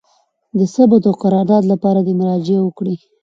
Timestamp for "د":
0.57-0.59